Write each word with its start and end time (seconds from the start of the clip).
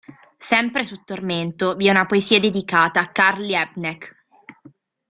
Sempre 0.39 0.83
su 0.83 1.03
"Tormento" 1.03 1.75
vi 1.75 1.85
è 1.85 1.91
una 1.91 2.07
poesia 2.07 2.39
dedicata 2.39 3.01
a 3.01 3.11
Karl 3.11 3.43
Liebknecht. 3.43 4.15